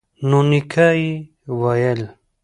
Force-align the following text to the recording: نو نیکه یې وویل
نو 0.29 0.39
نیکه 0.49 0.87
یې 0.99 1.11
وویل 1.59 2.01